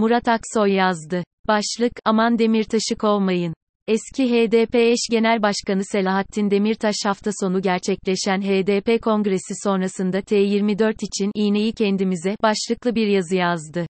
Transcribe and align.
Murat 0.00 0.28
Aksoy 0.28 0.72
yazdı. 0.72 1.24
Başlık, 1.48 1.92
aman 2.04 2.38
Demirtaş'ı 2.38 2.96
kovmayın. 2.98 3.54
Eski 3.88 4.30
HDP 4.30 4.74
eş 4.74 4.98
genel 5.10 5.42
başkanı 5.42 5.82
Selahattin 5.84 6.50
Demirtaş 6.50 6.94
hafta 7.04 7.30
sonu 7.40 7.62
gerçekleşen 7.62 8.42
HDP 8.42 9.02
kongresi 9.02 9.54
sonrasında 9.64 10.18
T24 10.18 10.94
için 11.02 11.30
iğneyi 11.34 11.72
kendimize 11.72 12.36
başlıklı 12.42 12.94
bir 12.94 13.06
yazı 13.06 13.36
yazdı. 13.36 13.86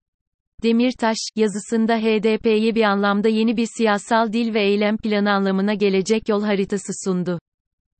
Demirtaş, 0.63 1.17
yazısında 1.35 1.97
HDP'ye 1.97 2.75
bir 2.75 2.83
anlamda 2.83 3.29
yeni 3.29 3.57
bir 3.57 3.67
siyasal 3.77 4.33
dil 4.33 4.53
ve 4.53 4.63
eylem 4.63 4.97
planı 4.97 5.31
anlamına 5.31 5.73
gelecek 5.73 6.29
yol 6.29 6.43
haritası 6.43 6.91
sundu. 7.05 7.39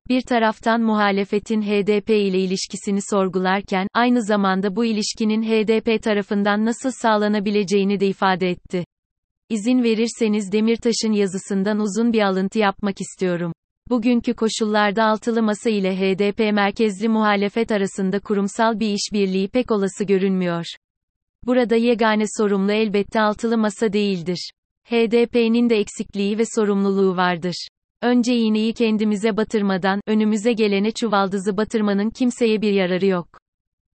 Bir 0.08 0.22
taraftan 0.22 0.80
muhalefetin 0.80 1.62
HDP 1.62 2.10
ile 2.10 2.38
ilişkisini 2.38 3.00
sorgularken, 3.10 3.88
aynı 3.94 4.22
zamanda 4.22 4.76
bu 4.76 4.84
ilişkinin 4.84 5.42
HDP 5.42 6.02
tarafından 6.02 6.64
nasıl 6.64 6.90
sağlanabileceğini 7.02 8.00
de 8.00 8.06
ifade 8.06 8.50
etti. 8.50 8.84
İzin 9.48 9.82
verirseniz 9.82 10.52
Demirtaş'ın 10.52 11.12
yazısından 11.12 11.80
uzun 11.80 12.12
bir 12.12 12.22
alıntı 12.22 12.58
yapmak 12.58 13.00
istiyorum. 13.00 13.52
Bugünkü 13.90 14.34
koşullarda 14.34 15.04
altılı 15.04 15.42
masa 15.42 15.70
ile 15.70 15.96
HDP 15.96 16.38
merkezli 16.38 17.08
muhalefet 17.08 17.72
arasında 17.72 18.20
kurumsal 18.20 18.80
bir 18.80 18.94
işbirliği 18.94 19.48
pek 19.48 19.70
olası 19.70 20.04
görünmüyor. 20.04 20.64
Burada 21.46 21.76
yegane 21.76 22.24
sorumlu 22.38 22.72
elbette 22.72 23.20
altılı 23.20 23.58
masa 23.58 23.92
değildir. 23.92 24.50
HDP'nin 24.84 25.70
de 25.70 25.76
eksikliği 25.76 26.38
ve 26.38 26.42
sorumluluğu 26.54 27.16
vardır. 27.16 27.68
Önce 28.02 28.36
iğneyi 28.36 28.74
kendimize 28.74 29.36
batırmadan, 29.36 30.00
önümüze 30.06 30.52
gelene 30.52 30.90
çuvaldızı 30.90 31.56
batırmanın 31.56 32.10
kimseye 32.10 32.62
bir 32.62 32.72
yararı 32.72 33.06
yok. 33.06 33.28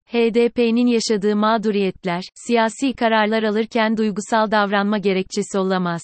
HDP'nin 0.06 0.88
yaşadığı 0.88 1.36
mağduriyetler, 1.36 2.24
siyasi 2.48 2.94
kararlar 2.94 3.44
alırken 3.44 3.98
duygusal 3.98 4.52
davranma 4.52 4.98
gerekçesi 4.98 5.58
olamaz. 5.58 6.02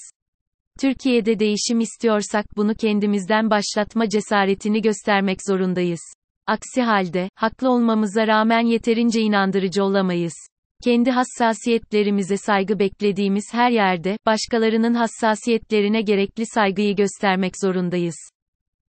Türkiye'de 0.80 1.40
değişim 1.40 1.80
istiyorsak 1.80 2.45
bunu 2.58 2.75
kendimizden 2.75 3.50
başlatma 3.50 4.09
cesaretini 4.09 4.81
göstermek 4.81 5.38
zorundayız. 5.48 6.02
Aksi 6.48 6.81
halde, 6.81 7.30
haklı 7.36 7.70
olmamıza 7.70 8.28
rağmen 8.28 8.66
yeterince 8.66 9.22
inandırıcı 9.22 9.84
olamayız. 9.84 10.34
Kendi 10.83 11.11
hassasiyetlerimize 11.11 12.38
saygı 12.38 12.80
beklediğimiz 12.80 13.44
her 13.52 13.72
yerde, 13.72 14.17
başkalarının 14.25 14.94
hassasiyetlerine 14.94 16.02
gerekli 16.02 16.45
saygıyı 16.45 16.95
göstermek 16.95 17.53
zorundayız. 17.61 18.16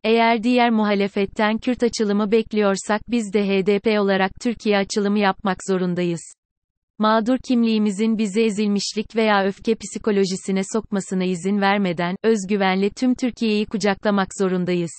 Eğer 0.04 0.44
diğer 0.44 0.70
muhalefetten 0.70 1.58
Kürt 1.58 1.84
açılımı 1.84 2.32
bekliyorsak 2.32 3.02
biz 3.08 3.34
de 3.34 3.48
HDP 3.48 4.00
olarak 4.00 4.32
Türkiye 4.42 4.78
açılımı 4.78 5.20
yapmak 5.20 5.58
zorundayız. 5.70 6.22
Mağdur 6.98 7.38
kimliğimizin 7.48 8.18
bizi 8.18 8.42
ezilmişlik 8.42 9.16
veya 9.16 9.46
öfke 9.46 9.76
psikolojisine 9.76 10.62
sokmasına 10.74 11.24
izin 11.24 11.62
vermeden, 11.62 12.16
özgüvenle 12.24 12.90
tüm 12.90 13.16
Türkiye'yi 13.16 13.66
kucaklamak 13.66 14.28
zorundayız. 14.40 14.92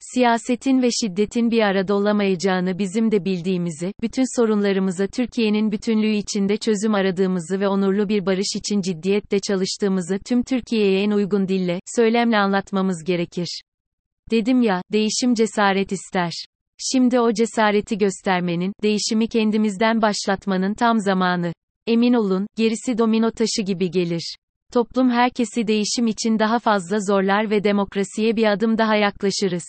Siyasetin 0.00 0.82
ve 0.82 0.88
şiddetin 0.90 1.50
bir 1.50 1.60
arada 1.60 1.94
olamayacağını 1.94 2.78
bizim 2.78 3.10
de 3.10 3.24
bildiğimizi, 3.24 3.92
bütün 4.02 4.40
sorunlarımıza 4.40 5.06
Türkiye'nin 5.06 5.72
bütünlüğü 5.72 6.14
içinde 6.14 6.56
çözüm 6.56 6.94
aradığımızı 6.94 7.60
ve 7.60 7.68
onurlu 7.68 8.08
bir 8.08 8.26
barış 8.26 8.56
için 8.56 8.80
ciddiyetle 8.80 9.38
çalıştığımızı 9.40 10.18
tüm 10.26 10.42
Türkiye'ye 10.42 11.02
en 11.02 11.10
uygun 11.10 11.48
dille, 11.48 11.80
söylemle 11.96 12.36
anlatmamız 12.38 13.04
gerekir. 13.04 13.60
Dedim 14.30 14.62
ya, 14.62 14.82
değişim 14.92 15.34
cesaret 15.34 15.92
ister. 15.92 16.32
Şimdi 16.78 17.20
o 17.20 17.32
cesareti 17.32 17.98
göstermenin, 17.98 18.72
değişimi 18.82 19.28
kendimizden 19.28 20.02
başlatmanın 20.02 20.74
tam 20.74 20.98
zamanı. 20.98 21.52
Emin 21.86 22.12
olun, 22.12 22.46
gerisi 22.56 22.98
domino 22.98 23.30
taşı 23.30 23.62
gibi 23.62 23.90
gelir. 23.90 24.36
Toplum 24.72 25.10
herkesi 25.10 25.66
değişim 25.66 26.06
için 26.06 26.38
daha 26.38 26.58
fazla 26.58 27.00
zorlar 27.00 27.50
ve 27.50 27.64
demokrasiye 27.64 28.36
bir 28.36 28.52
adım 28.52 28.78
daha 28.78 28.96
yaklaşırız. 28.96 29.64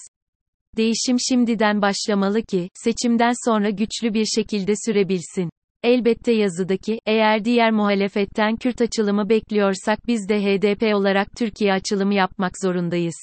Değişim 0.77 1.19
şimdiden 1.29 1.81
başlamalı 1.81 2.41
ki, 2.41 2.69
seçimden 2.73 3.33
sonra 3.45 3.69
güçlü 3.69 4.13
bir 4.13 4.25
şekilde 4.25 4.73
sürebilsin. 4.85 5.49
Elbette 5.83 6.31
yazıdaki, 6.31 6.99
eğer 7.05 7.45
diğer 7.45 7.71
muhalefetten 7.71 8.55
Kürt 8.55 8.81
açılımı 8.81 9.29
bekliyorsak 9.29 10.07
biz 10.07 10.29
de 10.29 10.41
HDP 10.41 10.95
olarak 10.95 11.27
Türkiye 11.37 11.73
açılımı 11.73 12.13
yapmak 12.13 12.51
zorundayız. 12.63 13.15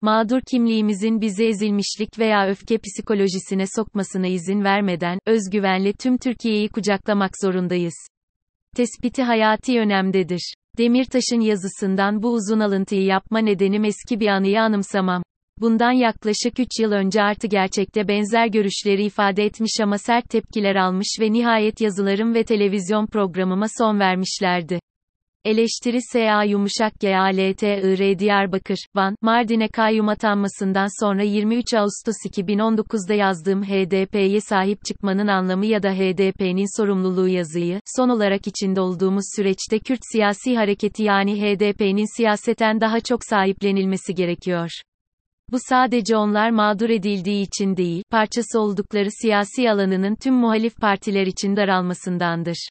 Mağdur 0.00 0.40
kimliğimizin 0.50 1.20
bizi 1.20 1.44
ezilmişlik 1.44 2.18
veya 2.18 2.48
öfke 2.48 2.78
psikolojisine 2.78 3.64
sokmasına 3.76 4.26
izin 4.26 4.64
vermeden, 4.64 5.18
özgüvenle 5.26 5.92
tüm 5.92 6.18
Türkiye'yi 6.18 6.68
kucaklamak 6.68 7.30
zorundayız. 7.42 7.94
Tespiti 8.76 9.22
hayati 9.22 9.80
önemdedir. 9.80 10.54
Demirtaş'ın 10.78 11.40
yazısından 11.40 12.22
bu 12.22 12.32
uzun 12.32 12.60
alıntıyı 12.60 13.04
yapma 13.04 13.38
nedenim 13.38 13.84
eski 13.84 14.20
bir 14.20 14.28
anıyı 14.28 14.60
anımsamam. 14.60 15.22
Bundan 15.60 15.92
yaklaşık 15.92 16.58
3 16.58 16.68
yıl 16.80 16.92
önce 16.92 17.22
artı 17.22 17.46
gerçekte 17.46 18.08
benzer 18.08 18.46
görüşleri 18.46 19.04
ifade 19.04 19.44
etmiş 19.44 19.80
ama 19.82 19.98
sert 19.98 20.30
tepkiler 20.30 20.76
almış 20.76 21.16
ve 21.20 21.32
nihayet 21.32 21.80
yazılarım 21.80 22.34
ve 22.34 22.44
televizyon 22.44 23.06
programıma 23.06 23.66
son 23.78 24.00
vermişlerdi. 24.00 24.78
Eleştiri 25.44 25.98
SA 26.12 26.44
yumuşak 26.44 27.00
GALTIR 27.00 28.18
Diyarbakır, 28.18 28.76
Van, 28.94 29.16
Mardin'e 29.22 29.68
kayyum 29.68 30.08
atanmasından 30.08 31.04
sonra 31.04 31.22
23 31.22 31.74
Ağustos 31.74 32.16
2019'da 32.30 33.14
yazdığım 33.14 33.62
HDP'ye 33.62 34.40
sahip 34.40 34.84
çıkmanın 34.84 35.26
anlamı 35.26 35.66
ya 35.66 35.82
da 35.82 35.92
HDP'nin 35.92 36.80
sorumluluğu 36.80 37.28
yazıyı, 37.28 37.80
son 37.96 38.08
olarak 38.08 38.46
içinde 38.46 38.80
olduğumuz 38.80 39.24
süreçte 39.36 39.78
Kürt 39.78 40.00
siyasi 40.12 40.56
hareketi 40.56 41.02
yani 41.02 41.40
HDP'nin 41.40 42.16
siyaseten 42.16 42.80
daha 42.80 43.00
çok 43.00 43.24
sahiplenilmesi 43.24 44.14
gerekiyor. 44.14 44.70
Bu 45.52 45.56
sadece 45.60 46.16
onlar 46.16 46.50
mağdur 46.50 46.90
edildiği 46.90 47.46
için 47.46 47.76
değil, 47.76 48.02
parçası 48.10 48.60
oldukları 48.60 49.08
siyasi 49.10 49.70
alanının 49.70 50.14
tüm 50.14 50.34
muhalif 50.34 50.76
partiler 50.76 51.26
için 51.26 51.56
daralmasındandır. 51.56 52.68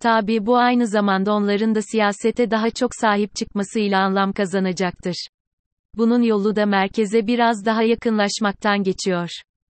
Tabi 0.00 0.46
bu 0.46 0.56
aynı 0.56 0.86
zamanda 0.86 1.32
onların 1.32 1.74
da 1.74 1.82
siyasete 1.82 2.50
daha 2.50 2.70
çok 2.70 2.90
sahip 3.00 3.36
çıkmasıyla 3.36 4.00
anlam 4.00 4.32
kazanacaktır. 4.32 5.28
Bunun 5.96 6.22
yolu 6.22 6.56
da 6.56 6.66
merkeze 6.66 7.26
biraz 7.26 7.64
daha 7.64 7.82
yakınlaşmaktan 7.82 8.82
geçiyor. 8.82 9.28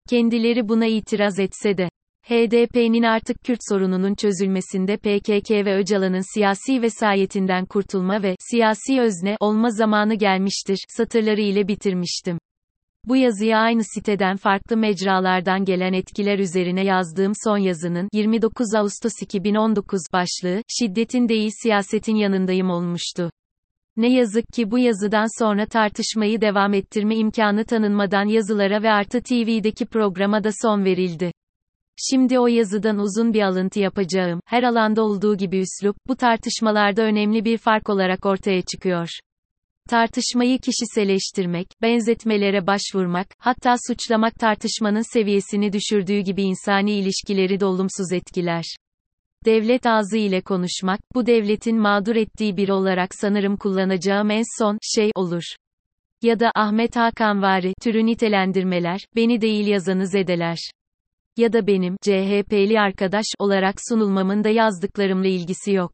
Kendileri 0.09 0.69
buna 0.69 0.85
itiraz 0.85 1.39
etse 1.39 1.77
de. 1.77 1.89
HDP'nin 2.29 3.03
artık 3.03 3.43
Kürt 3.43 3.59
sorununun 3.69 4.15
çözülmesinde 4.15 4.97
PKK 4.97 5.51
ve 5.51 5.77
Öcalan'ın 5.77 6.33
siyasi 6.33 6.81
vesayetinden 6.81 7.65
kurtulma 7.65 8.23
ve 8.23 8.35
siyasi 8.39 9.01
özne 9.01 9.37
olma 9.39 9.69
zamanı 9.69 10.15
gelmiştir 10.15 10.77
satırları 10.87 11.41
ile 11.41 11.67
bitirmiştim. 11.67 12.37
Bu 13.05 13.15
yazıyı 13.15 13.57
aynı 13.57 13.83
siteden 13.83 14.37
farklı 14.37 14.77
mecralardan 14.77 15.65
gelen 15.65 15.93
etkiler 15.93 16.39
üzerine 16.39 16.83
yazdığım 16.83 17.31
son 17.43 17.57
yazının 17.57 18.09
29 18.13 18.75
Ağustos 18.75 19.13
2019 19.21 20.01
başlığı 20.13 20.61
şiddetin 20.79 21.29
değil 21.29 21.51
siyasetin 21.63 22.15
yanındayım 22.15 22.69
olmuştu. 22.69 23.31
Ne 23.97 24.13
yazık 24.13 24.45
ki 24.53 24.71
bu 24.71 24.79
yazıdan 24.79 25.43
sonra 25.43 25.65
tartışmayı 25.65 26.41
devam 26.41 26.73
ettirme 26.73 27.15
imkanı 27.15 27.65
tanınmadan 27.65 28.25
yazılara 28.25 28.83
ve 28.83 28.89
Artı 28.89 29.21
TV'deki 29.21 29.85
programa 29.85 30.43
da 30.43 30.49
son 30.61 30.85
verildi. 30.85 31.31
Şimdi 31.99 32.39
o 32.39 32.47
yazıdan 32.47 32.97
uzun 32.97 33.33
bir 33.33 33.41
alıntı 33.41 33.79
yapacağım. 33.79 34.39
Her 34.45 34.63
alanda 34.63 35.03
olduğu 35.03 35.37
gibi 35.37 35.59
üslup, 35.59 35.95
bu 36.07 36.15
tartışmalarda 36.15 37.01
önemli 37.01 37.45
bir 37.45 37.57
fark 37.57 37.89
olarak 37.89 38.25
ortaya 38.25 38.61
çıkıyor. 38.61 39.09
Tartışmayı 39.89 40.59
kişiselleştirmek, 40.59 41.67
benzetmelere 41.81 42.67
başvurmak, 42.67 43.27
hatta 43.37 43.75
suçlamak 43.87 44.35
tartışmanın 44.35 45.13
seviyesini 45.13 45.73
düşürdüğü 45.73 46.19
gibi 46.19 46.41
insani 46.41 46.91
ilişkileri 46.91 47.59
de 47.59 47.65
olumsuz 47.65 48.13
etkiler. 48.13 48.63
Devlet 49.45 49.85
ağzı 49.85 50.17
ile 50.17 50.41
konuşmak, 50.41 50.99
bu 51.15 51.25
devletin 51.25 51.79
mağdur 51.79 52.15
ettiği 52.15 52.57
biri 52.57 52.73
olarak 52.73 53.09
sanırım 53.15 53.57
kullanacağım 53.57 54.31
en 54.31 54.43
son 54.59 54.77
şey 54.81 55.11
olur. 55.15 55.43
Ya 56.21 56.39
da 56.39 56.51
Ahmet 56.55 56.95
Hakanvari 56.95 57.73
türü 57.81 58.05
nitelendirmeler, 58.05 58.99
beni 59.15 59.41
değil 59.41 59.67
yazanı 59.67 60.07
zedeler. 60.07 60.57
Ya 61.37 61.53
da 61.53 61.67
benim, 61.67 61.95
CHP'li 62.01 62.79
arkadaş 62.79 63.25
olarak 63.39 63.75
sunulmamın 63.89 64.43
da 64.43 64.49
yazdıklarımla 64.49 65.27
ilgisi 65.27 65.71
yok. 65.71 65.93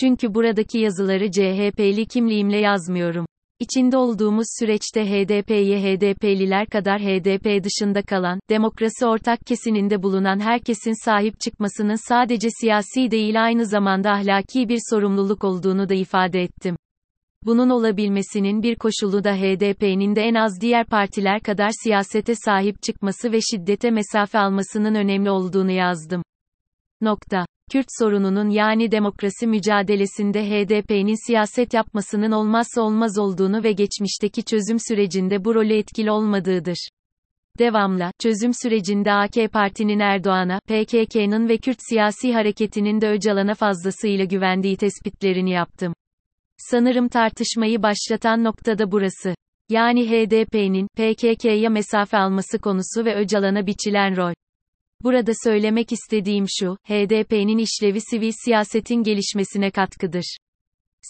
Çünkü 0.00 0.34
buradaki 0.34 0.78
yazıları 0.78 1.30
CHP'li 1.30 2.06
kimliğimle 2.06 2.58
yazmıyorum. 2.58 3.26
İçinde 3.60 3.96
olduğumuz 3.96 4.46
süreçte 4.58 5.04
HDP'ye 5.04 5.78
HDP'liler 5.80 6.66
kadar 6.66 7.00
HDP 7.00 7.64
dışında 7.64 8.02
kalan, 8.02 8.40
demokrasi 8.50 9.06
ortak 9.06 9.40
kesininde 9.46 10.02
bulunan 10.02 10.40
herkesin 10.40 11.04
sahip 11.04 11.40
çıkmasının 11.40 12.08
sadece 12.08 12.48
siyasi 12.60 13.10
değil 13.10 13.44
aynı 13.44 13.66
zamanda 13.66 14.10
ahlaki 14.10 14.68
bir 14.68 14.78
sorumluluk 14.90 15.44
olduğunu 15.44 15.88
da 15.88 15.94
ifade 15.94 16.42
ettim. 16.42 16.76
Bunun 17.44 17.70
olabilmesinin 17.70 18.62
bir 18.62 18.76
koşulu 18.76 19.24
da 19.24 19.34
HDP'nin 19.34 20.16
de 20.16 20.22
en 20.22 20.34
az 20.34 20.60
diğer 20.60 20.86
partiler 20.86 21.40
kadar 21.40 21.70
siyasete 21.82 22.34
sahip 22.34 22.82
çıkması 22.82 23.32
ve 23.32 23.38
şiddete 23.40 23.90
mesafe 23.90 24.38
almasının 24.38 24.94
önemli 24.94 25.30
olduğunu 25.30 25.70
yazdım. 25.70 26.22
Nokta. 27.00 27.46
Kürt 27.72 27.86
sorununun 27.98 28.50
yani 28.50 28.90
demokrasi 28.90 29.46
mücadelesinde 29.46 30.44
HDP'nin 30.44 31.26
siyaset 31.26 31.74
yapmasının 31.74 32.32
olmazsa 32.32 32.82
olmaz 32.82 33.18
olduğunu 33.18 33.64
ve 33.64 33.72
geçmişteki 33.72 34.44
çözüm 34.44 34.76
sürecinde 34.88 35.44
bu 35.44 35.54
rolü 35.54 35.74
etkili 35.74 36.10
olmadığıdır. 36.10 36.88
Devamla, 37.58 38.10
çözüm 38.18 38.52
sürecinde 38.62 39.12
AK 39.12 39.52
Parti'nin 39.52 39.98
Erdoğan'a, 39.98 40.58
PKK'nın 40.58 41.48
ve 41.48 41.58
Kürt 41.58 41.78
siyasi 41.88 42.34
hareketinin 42.34 43.00
de 43.00 43.08
Öcalan'a 43.08 43.54
fazlasıyla 43.54 44.24
güvendiği 44.24 44.76
tespitlerini 44.76 45.50
yaptım. 45.50 45.94
Sanırım 46.70 47.08
tartışmayı 47.08 47.82
başlatan 47.82 48.44
nokta 48.44 48.78
da 48.78 48.92
burası. 48.92 49.34
Yani 49.68 50.10
HDP'nin, 50.10 50.88
PKK'ya 50.96 51.70
mesafe 51.70 52.18
alması 52.18 52.58
konusu 52.58 53.04
ve 53.04 53.14
Öcalan'a 53.14 53.66
biçilen 53.66 54.16
rol. 54.16 54.32
Burada 55.02 55.32
söylemek 55.44 55.92
istediğim 55.92 56.46
şu, 56.48 56.76
HDP'nin 56.88 57.58
işlevi 57.58 58.00
sivil 58.00 58.32
siyasetin 58.44 59.02
gelişmesine 59.02 59.70
katkıdır. 59.70 60.36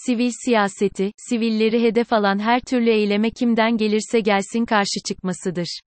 Sivil 0.07 0.31
siyaseti, 0.45 1.13
sivilleri 1.17 1.83
hedef 1.83 2.13
alan 2.13 2.39
her 2.39 2.61
türlü 2.61 2.91
eyleme 2.91 3.31
kimden 3.31 3.77
gelirse 3.77 4.21
gelsin 4.21 4.65
karşı 4.65 5.01
çıkmasıdır. 5.07 5.81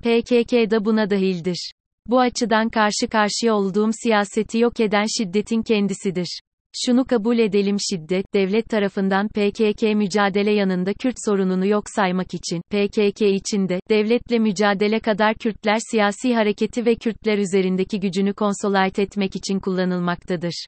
PKK 0.00 0.70
da 0.70 0.84
buna 0.84 1.10
dahildir. 1.10 1.72
Bu 2.06 2.20
açıdan 2.20 2.68
karşı 2.68 3.08
karşıya 3.10 3.54
olduğum 3.54 3.90
siyaseti 4.02 4.58
yok 4.58 4.80
eden 4.80 5.06
şiddetin 5.18 5.62
kendisidir. 5.62 6.40
Şunu 6.84 7.04
kabul 7.04 7.38
edelim 7.38 7.76
şiddet, 7.90 8.34
devlet 8.34 8.68
tarafından 8.68 9.28
PKK 9.28 9.82
mücadele 9.82 10.52
yanında 10.52 10.94
Kürt 10.94 11.16
sorununu 11.24 11.66
yok 11.66 11.84
saymak 11.86 12.34
için, 12.34 12.62
PKK 12.70 13.20
içinde, 13.22 13.80
devletle 13.90 14.38
mücadele 14.38 15.00
kadar 15.00 15.34
Kürtler 15.34 15.78
siyasi 15.90 16.34
hareketi 16.34 16.86
ve 16.86 16.94
Kürtler 16.94 17.38
üzerindeki 17.38 18.00
gücünü 18.00 18.34
konsolide 18.34 19.02
etmek 19.02 19.36
için 19.36 19.58
kullanılmaktadır. 19.58 20.66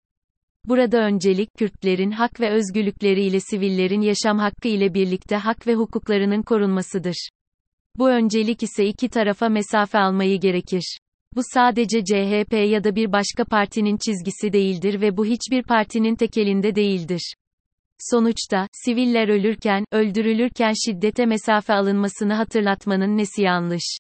Burada 0.64 0.98
öncelik, 0.98 1.48
Kürtlerin 1.58 2.10
hak 2.10 2.40
ve 2.40 2.50
özgürlükleri 2.50 3.22
ile 3.22 3.40
sivillerin 3.40 4.00
yaşam 4.00 4.38
hakkı 4.38 4.68
ile 4.68 4.94
birlikte 4.94 5.36
hak 5.36 5.66
ve 5.66 5.74
hukuklarının 5.74 6.42
korunmasıdır. 6.42 7.28
Bu 7.96 8.10
öncelik 8.10 8.62
ise 8.62 8.86
iki 8.86 9.08
tarafa 9.08 9.48
mesafe 9.48 9.98
almayı 9.98 10.40
gerekir. 10.40 10.98
Bu 11.36 11.40
sadece 11.54 12.04
CHP 12.04 12.52
ya 12.52 12.84
da 12.84 12.96
bir 12.96 13.12
başka 13.12 13.44
partinin 13.44 13.96
çizgisi 13.96 14.52
değildir 14.52 15.00
ve 15.00 15.16
bu 15.16 15.26
hiçbir 15.26 15.62
partinin 15.62 16.16
tekelinde 16.16 16.74
değildir. 16.74 17.34
Sonuçta, 17.98 18.68
siviller 18.72 19.28
ölürken, 19.28 19.84
öldürülürken 19.92 20.72
şiddete 20.86 21.26
mesafe 21.26 21.74
alınmasını 21.74 22.34
hatırlatmanın 22.34 23.16
nesi 23.16 23.42
yanlış? 23.42 23.98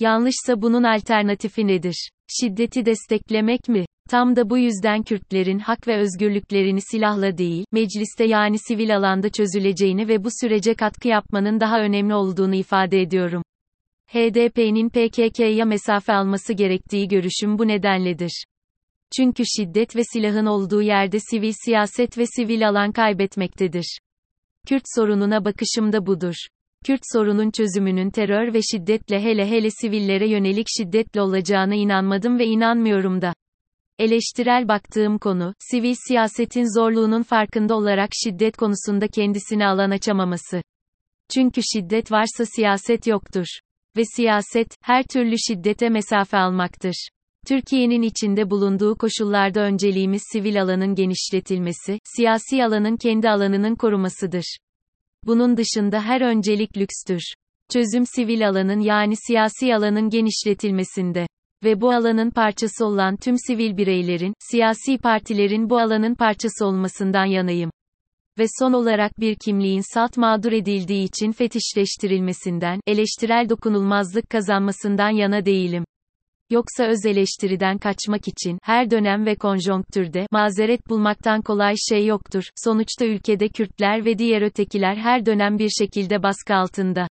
Yanlışsa 0.00 0.62
bunun 0.62 0.82
alternatifi 0.82 1.66
nedir? 1.66 2.10
Şiddeti 2.40 2.86
desteklemek 2.86 3.68
mi? 3.68 3.84
Tam 4.10 4.36
da 4.36 4.50
bu 4.50 4.58
yüzden 4.58 5.02
Kürtlerin 5.02 5.58
hak 5.58 5.88
ve 5.88 5.96
özgürlüklerini 5.96 6.80
silahla 6.80 7.38
değil, 7.38 7.64
mecliste 7.72 8.24
yani 8.24 8.56
sivil 8.58 8.96
alanda 8.96 9.28
çözüleceğini 9.28 10.08
ve 10.08 10.24
bu 10.24 10.28
sürece 10.40 10.74
katkı 10.74 11.08
yapmanın 11.08 11.60
daha 11.60 11.80
önemli 11.80 12.14
olduğunu 12.14 12.54
ifade 12.54 13.00
ediyorum. 13.00 13.42
HDP'nin 14.14 14.88
PKK'ya 14.88 15.64
mesafe 15.64 16.12
alması 16.12 16.52
gerektiği 16.52 17.08
görüşüm 17.08 17.58
bu 17.58 17.68
nedenledir. 17.68 18.44
Çünkü 19.16 19.42
şiddet 19.46 19.96
ve 19.96 20.00
silahın 20.12 20.46
olduğu 20.46 20.82
yerde 20.82 21.18
sivil 21.30 21.52
siyaset 21.64 22.18
ve 22.18 22.24
sivil 22.26 22.68
alan 22.68 22.92
kaybetmektedir. 22.92 23.98
Kürt 24.68 24.82
sorununa 24.96 25.44
bakışım 25.44 25.92
da 25.92 26.06
budur. 26.06 26.34
Kürt 26.84 27.00
sorunun 27.12 27.50
çözümünün 27.50 28.10
terör 28.10 28.54
ve 28.54 28.60
şiddetle 28.62 29.22
hele 29.22 29.50
hele 29.50 29.68
sivillere 29.70 30.28
yönelik 30.28 30.66
şiddetle 30.78 31.22
olacağına 31.22 31.74
inanmadım 31.74 32.38
ve 32.38 32.46
inanmıyorum 32.46 33.22
da. 33.22 33.34
Eleştirel 33.98 34.68
baktığım 34.68 35.18
konu, 35.18 35.54
sivil 35.70 35.94
siyasetin 36.08 36.80
zorluğunun 36.80 37.22
farkında 37.22 37.76
olarak 37.76 38.10
şiddet 38.24 38.56
konusunda 38.56 39.08
kendisine 39.08 39.66
alan 39.66 39.90
açamaması. 39.90 40.62
Çünkü 41.34 41.60
şiddet 41.72 42.12
varsa 42.12 42.44
siyaset 42.56 43.06
yoktur. 43.06 43.46
Ve 43.96 44.02
siyaset, 44.16 44.68
her 44.82 45.02
türlü 45.02 45.34
şiddete 45.38 45.88
mesafe 45.88 46.36
almaktır. 46.36 47.08
Türkiye'nin 47.46 48.02
içinde 48.02 48.50
bulunduğu 48.50 48.96
koşullarda 48.98 49.60
önceliğimiz 49.60 50.22
sivil 50.32 50.62
alanın 50.62 50.94
genişletilmesi, 50.94 51.98
siyasi 52.16 52.64
alanın 52.64 52.96
kendi 52.96 53.30
alanının 53.30 53.74
korumasıdır. 53.74 54.56
Bunun 55.26 55.56
dışında 55.56 56.02
her 56.02 56.20
öncelik 56.20 56.76
lükstür. 56.76 57.34
Çözüm 57.72 58.04
sivil 58.06 58.48
alanın 58.48 58.80
yani 58.80 59.14
siyasi 59.26 59.74
alanın 59.74 60.10
genişletilmesinde 60.10 61.26
ve 61.64 61.80
bu 61.80 61.92
alanın 61.92 62.30
parçası 62.30 62.86
olan 62.86 63.16
tüm 63.16 63.36
sivil 63.38 63.76
bireylerin, 63.76 64.34
siyasi 64.50 64.98
partilerin 64.98 65.70
bu 65.70 65.78
alanın 65.78 66.14
parçası 66.14 66.66
olmasından 66.66 67.24
yanayım. 67.24 67.70
Ve 68.38 68.44
son 68.58 68.72
olarak 68.72 69.20
bir 69.20 69.34
kimliğin 69.34 69.94
salt 69.94 70.16
mağdur 70.16 70.52
edildiği 70.52 71.04
için 71.04 71.32
fetişleştirilmesinden, 71.32 72.80
eleştirel 72.86 73.48
dokunulmazlık 73.48 74.30
kazanmasından 74.30 75.10
yana 75.10 75.46
değilim. 75.46 75.84
Yoksa 76.50 76.84
öz 76.84 77.06
eleştiriden 77.06 77.78
kaçmak 77.78 78.28
için, 78.28 78.58
her 78.62 78.90
dönem 78.90 79.26
ve 79.26 79.34
konjonktürde, 79.34 80.26
mazeret 80.30 80.88
bulmaktan 80.88 81.42
kolay 81.42 81.74
şey 81.90 82.06
yoktur. 82.06 82.44
Sonuçta 82.64 83.04
ülkede 83.06 83.48
Kürtler 83.48 84.04
ve 84.04 84.18
diğer 84.18 84.42
ötekiler 84.42 84.96
her 84.96 85.26
dönem 85.26 85.58
bir 85.58 85.70
şekilde 85.78 86.22
baskı 86.22 86.54
altında. 86.54 87.08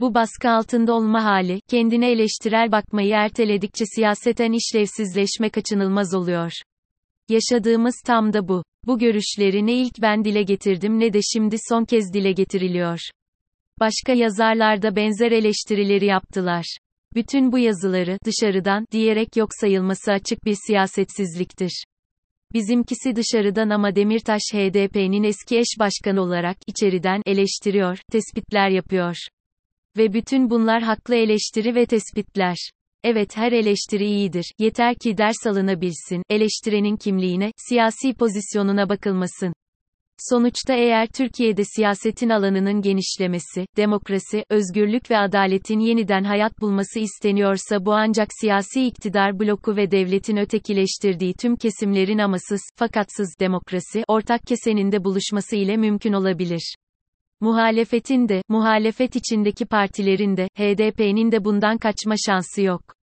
Bu 0.00 0.14
baskı 0.14 0.50
altında 0.50 0.94
olma 0.94 1.24
hali, 1.24 1.60
kendine 1.68 2.10
eleştirel 2.10 2.72
bakmayı 2.72 3.14
erteledikçe 3.14 3.84
siyaseten 3.94 4.52
işlevsizleşme 4.52 5.50
kaçınılmaz 5.50 6.14
oluyor. 6.14 6.52
Yaşadığımız 7.28 7.94
tam 8.06 8.32
da 8.32 8.48
bu. 8.48 8.62
Bu 8.88 8.98
görüşleri 8.98 9.66
ne 9.66 9.74
ilk 9.74 10.02
ben 10.02 10.24
dile 10.24 10.42
getirdim 10.42 11.00
ne 11.00 11.12
de 11.12 11.20
şimdi 11.22 11.56
son 11.68 11.84
kez 11.84 12.12
dile 12.14 12.32
getiriliyor. 12.32 12.98
Başka 13.80 14.12
yazarlar 14.12 14.82
da 14.82 14.96
benzer 14.96 15.32
eleştirileri 15.32 16.06
yaptılar. 16.06 16.76
Bütün 17.14 17.52
bu 17.52 17.58
yazıları 17.58 18.18
dışarıdan 18.24 18.86
diyerek 18.92 19.36
yok 19.36 19.48
sayılması 19.60 20.12
açık 20.12 20.44
bir 20.44 20.56
siyasetsizliktir. 20.66 21.84
Bizimkisi 22.52 23.16
dışarıdan 23.16 23.70
ama 23.70 23.96
Demirtaş 23.96 24.42
HDP'nin 24.52 25.22
eski 25.22 25.58
eş 25.58 25.78
başkanı 25.78 26.20
olarak 26.20 26.56
içeriden 26.66 27.22
eleştiriyor, 27.26 27.98
tespitler 28.12 28.68
yapıyor. 28.68 29.16
Ve 29.96 30.12
bütün 30.12 30.50
bunlar 30.50 30.82
haklı 30.82 31.14
eleştiri 31.14 31.74
ve 31.74 31.86
tespitler. 31.86 32.70
Evet 33.04 33.36
her 33.36 33.52
eleştiri 33.52 34.06
iyidir, 34.06 34.44
yeter 34.58 34.94
ki 34.94 35.18
ders 35.18 35.46
alınabilsin, 35.46 36.22
eleştirenin 36.30 36.96
kimliğine, 36.96 37.52
siyasi 37.56 38.14
pozisyonuna 38.14 38.88
bakılmasın. 38.88 39.52
Sonuçta 40.30 40.74
eğer 40.74 41.06
Türkiye'de 41.06 41.62
siyasetin 41.64 42.28
alanının 42.28 42.82
genişlemesi, 42.82 43.66
demokrasi, 43.76 44.44
özgürlük 44.50 45.10
ve 45.10 45.18
adaletin 45.18 45.80
yeniden 45.80 46.24
hayat 46.24 46.60
bulması 46.60 46.98
isteniyorsa 47.00 47.84
bu 47.84 47.94
ancak 47.94 48.28
siyasi 48.40 48.86
iktidar 48.86 49.38
bloku 49.40 49.76
ve 49.76 49.90
devletin 49.90 50.36
ötekileştirdiği 50.36 51.34
tüm 51.34 51.56
kesimlerin 51.56 52.18
amasız, 52.18 52.60
fakatsız 52.76 53.34
demokrasi, 53.40 54.04
ortak 54.08 54.40
kesenin 54.46 54.92
de 54.92 55.04
buluşması 55.04 55.56
ile 55.56 55.76
mümkün 55.76 56.12
olabilir. 56.12 56.74
Muhalefetin 57.40 58.28
de, 58.28 58.42
muhalefet 58.48 59.16
içindeki 59.16 59.66
partilerin 59.66 60.36
de, 60.36 60.48
HDP'nin 60.58 61.32
de 61.32 61.44
bundan 61.44 61.78
kaçma 61.78 62.14
şansı 62.26 62.62
yok. 62.62 62.97